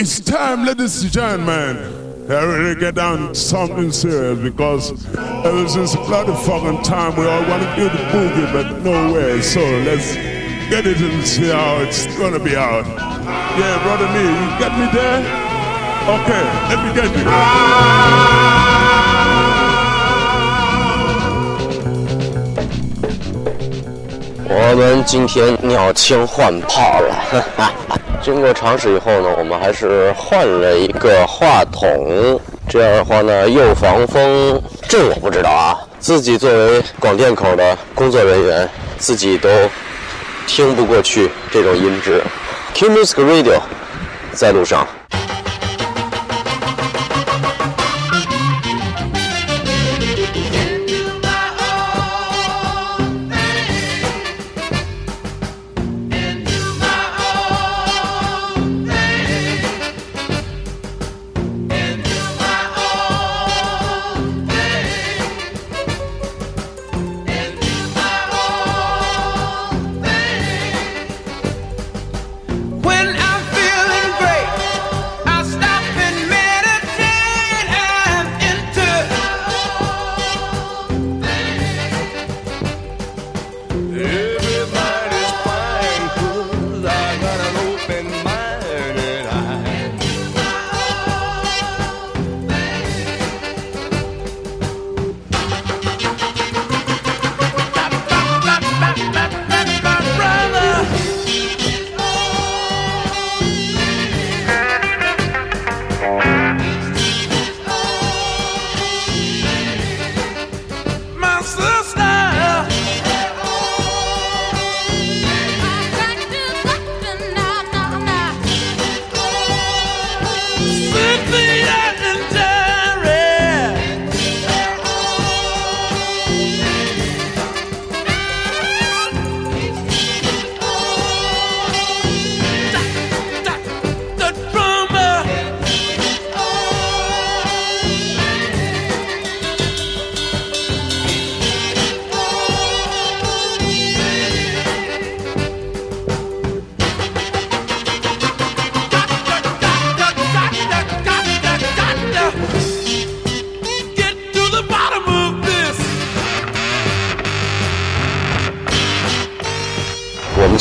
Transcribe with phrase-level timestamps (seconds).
[0.00, 1.78] it's time, ladies and gentlemen.
[2.30, 7.40] I really get down to something serious because ever since bloody fucking time we all
[7.48, 9.40] want to do the boogie, but no way.
[9.40, 10.14] So let's
[10.68, 12.84] get it and see how it's gonna be out.
[13.58, 15.20] Yeah, brother me, you get me there?
[16.12, 17.24] Okay, let me get you.
[24.48, 32.39] 我们今天鸟枪换炮了， 经过尝试以后呢，我们还是换了一个话筒，
[32.69, 34.61] 这样的话呢又防风。
[34.87, 39.49] 这我不知道啊，自己作为广电口的工作人员，自己都
[40.45, 42.21] 听不过去这种音质。
[42.75, 43.59] Q Music Radio
[44.33, 44.87] 在路上。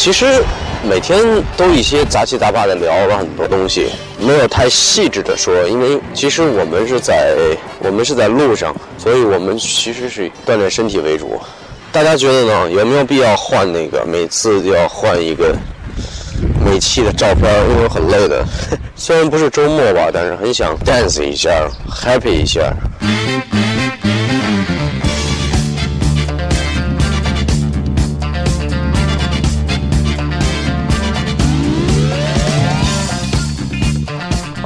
[0.00, 0.42] 其实
[0.82, 1.22] 每天
[1.58, 7.36] 都一些杂七杂八的聊了很多东西，没有太细致的说，因为其实我们是在
[7.80, 11.38] 我们是在路上，所以我们其实是锻炼身体为主。
[11.92, 12.70] 大家觉得呢？
[12.70, 15.54] 有没有必要换那个每次要换一个
[16.64, 17.44] 每期的照片？
[17.68, 18.42] 因为很累的，
[18.96, 21.50] 虽然不是周末吧，但是很想 dance 一下
[21.90, 22.72] ，happy 一下。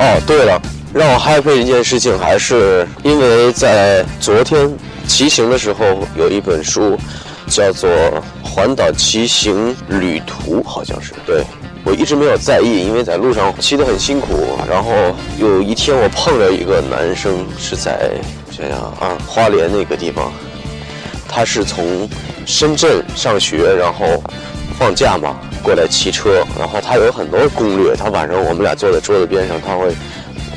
[0.05, 0.61] 哦，对了，
[0.93, 4.71] 让我 happy 的一件事情还是因为在昨天
[5.09, 6.99] 骑行的时候有一本书，
[7.47, 7.89] 叫做
[8.43, 11.43] 《环岛骑行旅途》，好像是对。
[11.85, 14.47] 我一直没有在意，因为在路上骑得很辛苦。
[14.69, 14.93] 然后
[15.39, 18.11] 有一天我碰着一个男生，是在
[18.47, 20.31] 我想想啊花莲那个地方，
[21.27, 22.07] 他是从
[22.45, 24.23] 深圳上学，然后
[24.79, 27.97] 放假嘛过来骑车，然后他有很多攻略。
[27.97, 29.93] 他晚上我们俩坐在桌子边上，他会，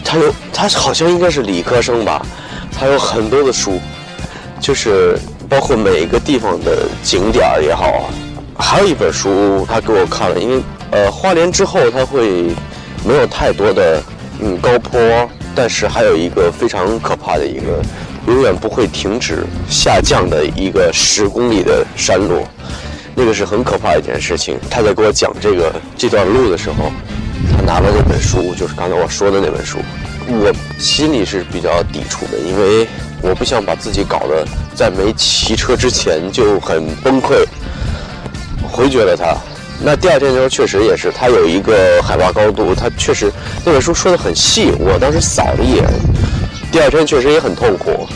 [0.03, 2.22] 他有他好像应该是理科生吧，
[2.78, 3.79] 他有很多的书，
[4.59, 8.06] 就是包括每一个地方的景点也好啊。
[8.59, 12.51] 还有一本书他给我看了，因为呃花莲之后他会
[13.06, 14.03] 没有太多的
[14.41, 15.00] 嗯高坡，
[15.56, 17.81] 但是还有一个非常可怕的一个
[18.28, 22.44] 永远不会停止下降的一个十公里的山路，
[23.20, 24.60] 那个是很可怕的一件事情。
[24.70, 26.92] 他在给我讲这个这段路的时候，
[27.52, 29.80] 他拿了那本书，就是刚才我说的那本书，
[30.28, 32.88] 我心里是比较抵触的，因为
[33.24, 37.44] 我不想把自己搞得在没骑车之前就很崩溃。
[38.72, 39.36] 回绝了他。
[39.84, 43.31] 那第二天的时候，确实也是，他有一个海拔高度，他确实
[43.66, 45.84] 那本书说的很细，我当时扫了一眼。
[46.72, 48.08] 第二天确实也很痛苦，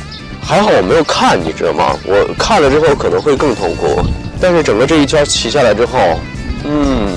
[0.44, 1.98] 还好我没有看，你知道吗？
[2.06, 4.04] 我看了之后可能会更痛苦。
[4.42, 6.20] 但是整个这一圈骑下来之后，
[6.66, 7.10] 嗯，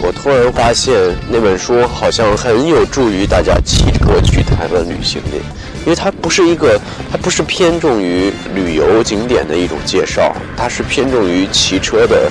[0.00, 0.94] 我突然发现
[1.28, 5.36] 那本书好像很有助于大家骑车去台湾旅行的，
[5.84, 6.80] 因为它不是一个，
[7.12, 12.30] 它不是偏重于旅游景点的一种介绍，它是偏重于骑车的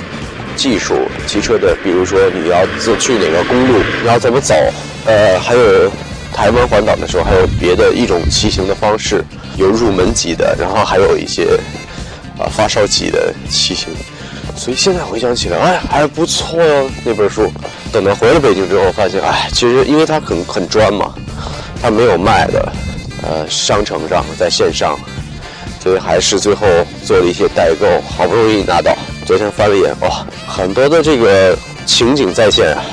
[0.55, 0.95] 技术，
[1.27, 4.55] 骑车的，比如说你要自去哪个公路，你要怎么走，
[5.05, 5.91] 呃，还有
[6.33, 9.23] 台湾环岛的时候，还有别的一种骑行的方式，
[9.57, 11.59] 有入门级的，然后还有一些
[12.37, 13.89] 啊、发烧级的骑行。
[14.55, 17.51] 所以现在回想起来，哎，还不错哦，那本书。
[17.91, 21.13] 等到回了北京之后，发现，哎，其实因为它很很专嘛，
[21.81, 22.71] 它没有卖的，
[23.21, 24.97] 呃，商城上在线上，
[25.81, 26.65] 所以还是最后
[27.05, 28.95] 做了一些代购，好不容易拿到。
[29.25, 31.55] 昨天翻了一眼，哇，很多的这个
[31.85, 32.83] 情景再现啊。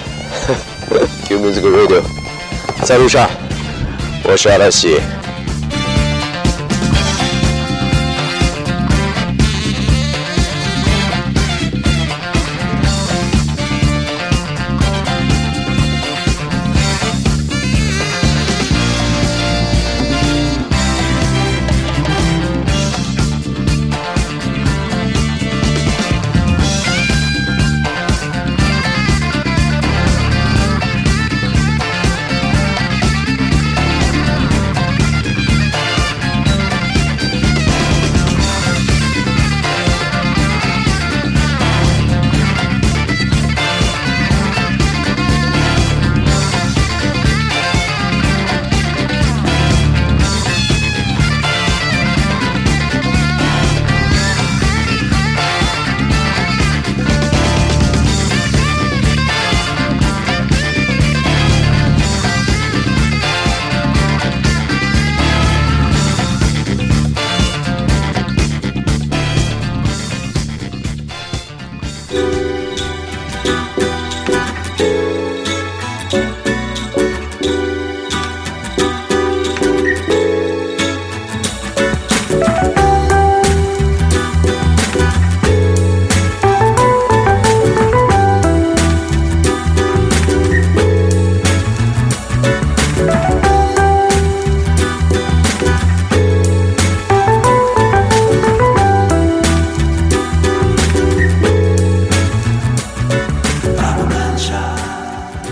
[1.28, 2.02] Give me the radio，
[2.82, 3.30] 在路上，
[4.24, 5.00] 我是阿拉西。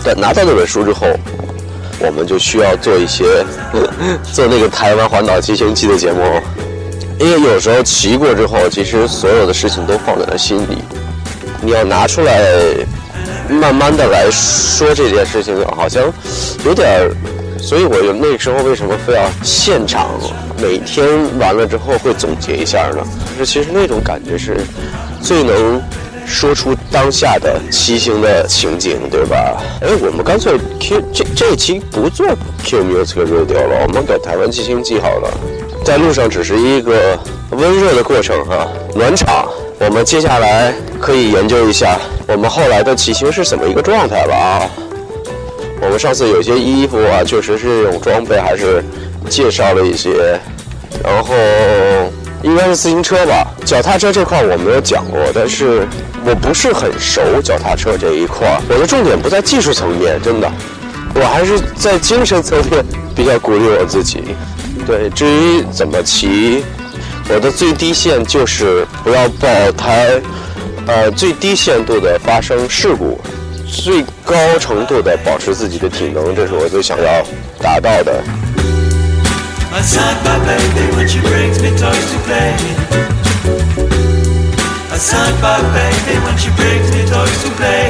[0.04, 1.06] 在拿到这本书之后，
[2.00, 3.24] 我们就需要做一些
[4.32, 6.20] 做那个台湾环岛骑行记的节目，
[7.18, 10.78] 因为有时候骑过之后，其实所有的事情都放在了心里，
[11.60, 12.42] 你要拿出来，
[13.48, 16.02] 慢慢的来说这件事情，好像
[16.64, 17.14] 有点儿，
[17.60, 20.10] 所以我有那时候为什么非要现场
[20.60, 21.06] 每天
[21.38, 23.06] 完了之后会总结一下呢？
[23.38, 24.56] 就是其实那种感觉是
[25.20, 25.80] 最能。
[26.26, 29.62] 说出当下的骑行的情景，对吧？
[29.80, 32.26] 哎，我们干脆 Q 这这一期不做
[32.64, 35.30] Q Music Radio 了，我们给台湾骑行记好了。
[35.84, 37.18] 在路上只是一个
[37.50, 39.48] 温热的过程哈，暖场。
[39.78, 41.98] 我们接下来可以研究一下
[42.28, 44.70] 我们后来的骑行是怎么一个状态了啊。
[45.80, 48.82] 我们上次有些衣服啊，确实是这种装备，还是
[49.28, 50.38] 介绍了一些，
[51.02, 51.34] 然后。
[52.42, 55.86] 应该是自行车吧，脚踏车这块我没有讲过，但是
[56.24, 58.60] 我不是很熟脚踏车这一块。
[58.68, 60.50] 我的重点不在技术层面，真的，
[61.14, 62.84] 我还是在精神层面
[63.14, 64.22] 比较鼓励我自己。
[64.86, 66.64] 对，至于怎么骑，
[67.28, 70.20] 我的最低线就是不要爆胎，
[70.86, 73.20] 呃，最低限度的发生事故，
[73.68, 77.24] 最高程度的保持自己的体能，这是我最想要
[77.60, 78.20] 达到的。
[79.74, 82.54] I signed my baby when she brings me toys to play.
[84.92, 87.88] I signed my baby when she brings me toys to play.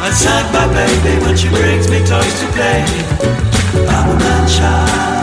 [0.00, 2.84] I signed my baby when she brings me toys to play.
[3.88, 5.13] I'm a man child.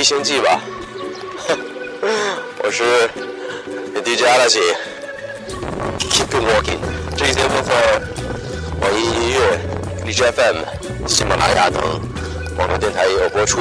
[0.00, 0.60] 环岛骑行记吧。
[2.64, 2.82] 我是
[4.02, 4.58] DJ 阿拉西
[5.98, 6.78] ，Keep walking。
[7.18, 8.00] 这期节目在
[8.80, 9.60] 网易音乐、
[10.06, 10.64] 荔枝 FM、
[11.06, 11.82] 喜马拉雅等
[12.56, 13.60] 网络电台也有播出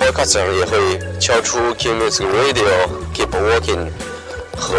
[0.00, 3.90] ，Podcast 上也会敲出 Q Music Radio、Keep Walking
[4.56, 4.78] 和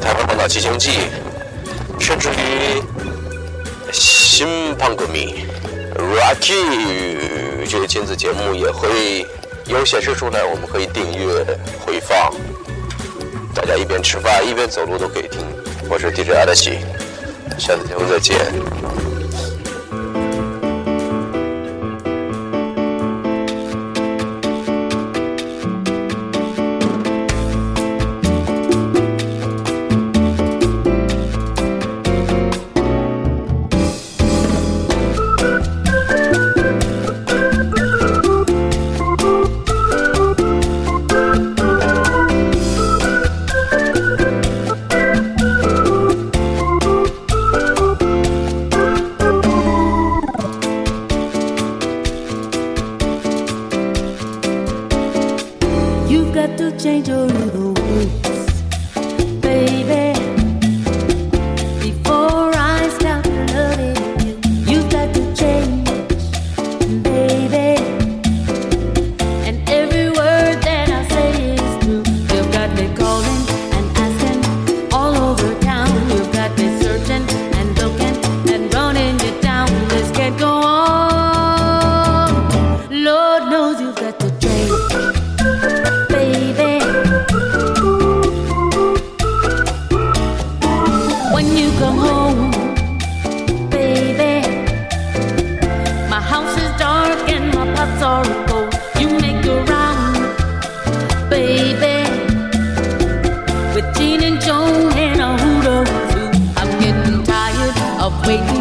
[0.00, 0.92] 台湾半岛骑行记，
[2.00, 2.82] 甚至于
[3.92, 5.44] 新胖歌迷
[5.94, 9.26] Rocky 这个亲子节目也会
[9.68, 11.44] 有显示出来，我们可以订阅
[11.84, 12.32] 回放，
[13.52, 15.40] 大家一边吃饭一边走路都可以听。
[15.88, 16.78] 我是 DJ 阿德西，
[17.58, 18.36] 下次节目再见。
[72.76, 73.05] les go.
[108.26, 108.55] Wait.